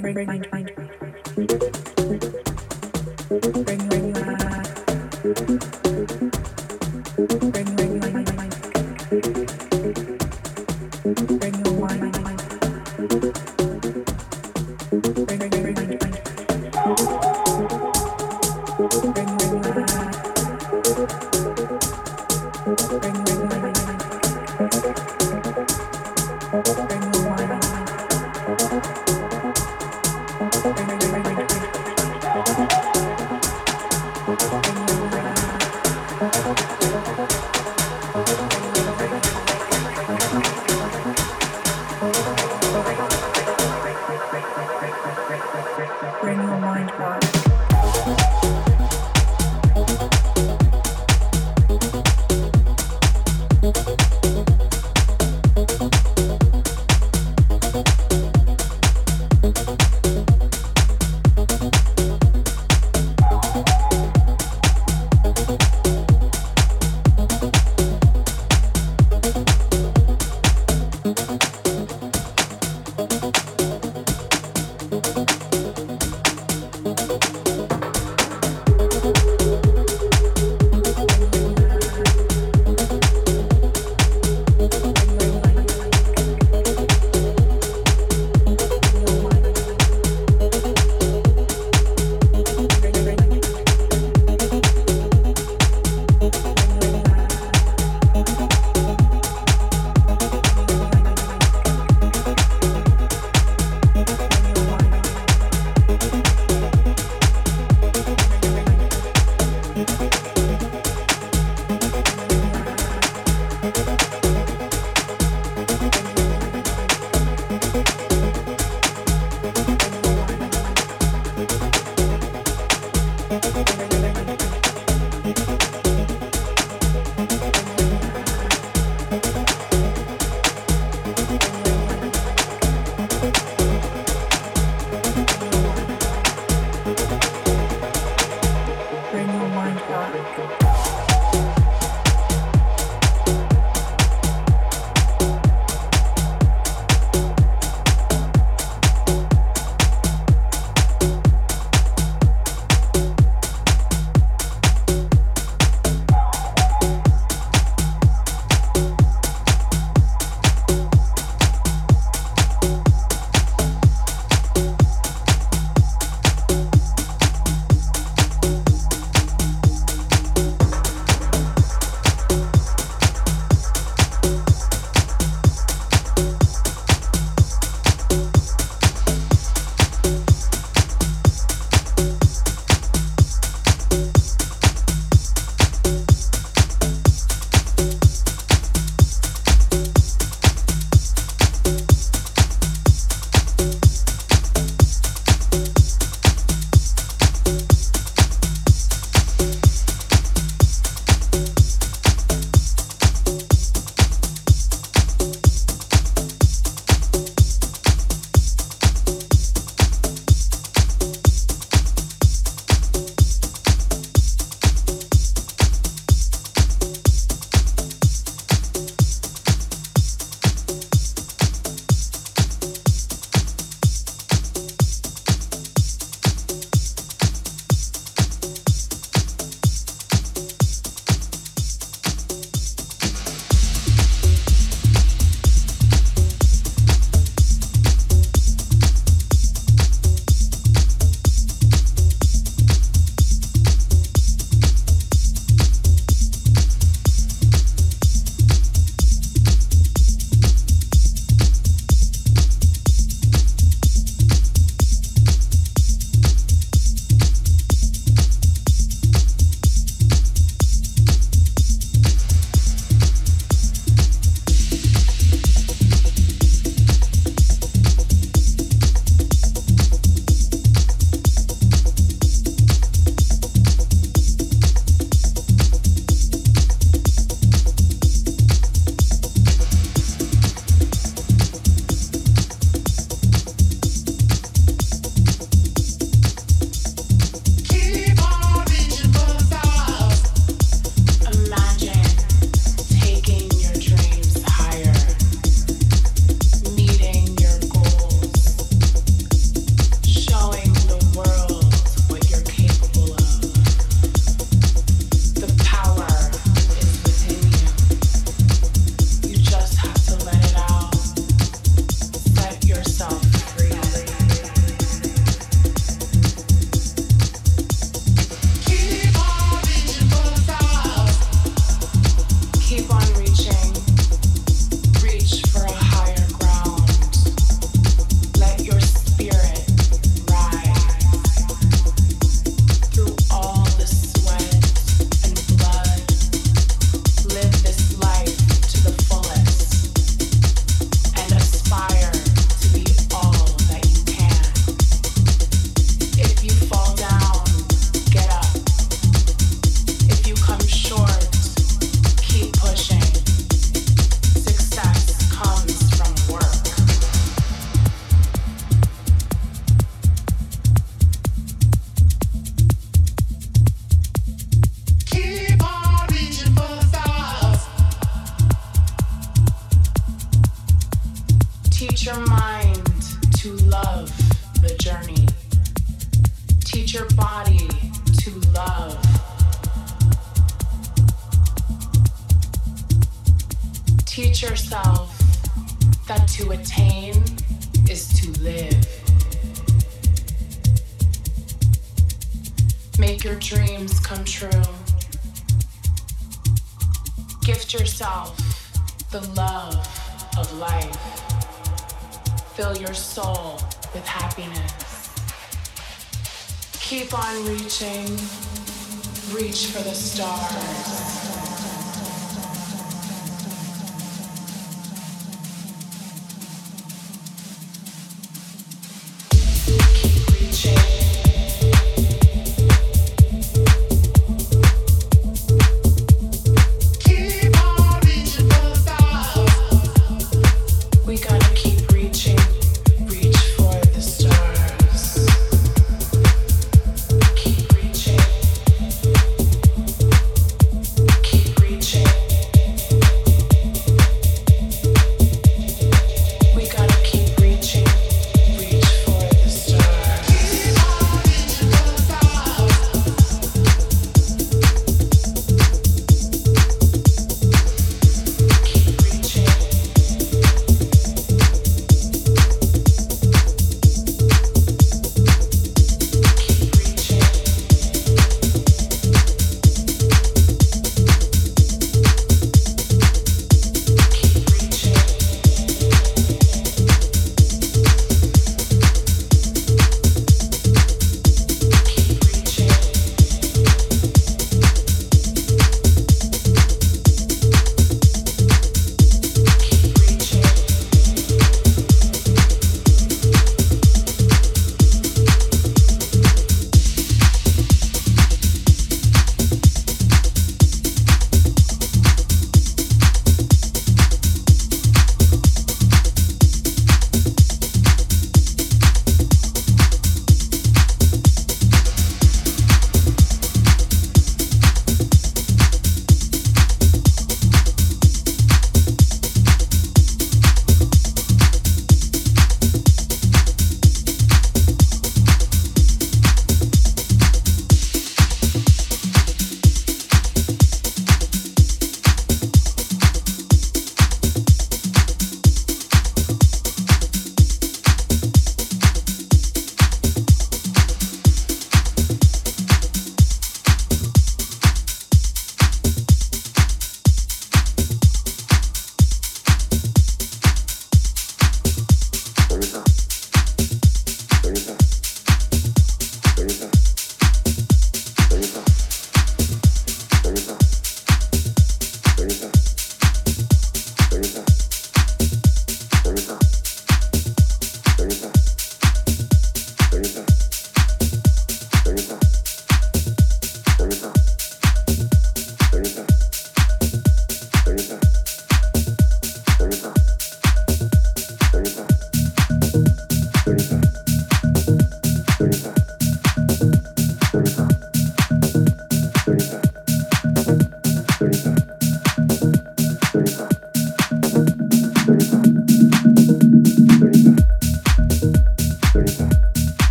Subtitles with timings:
[0.00, 0.49] bring, bring, bring,